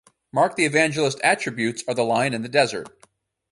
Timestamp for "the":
0.55-0.65, 1.93-2.01, 2.41-2.49